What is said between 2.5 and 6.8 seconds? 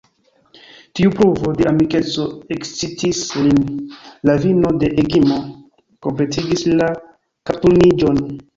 ekscitis lin: la vino de Egino kompletigis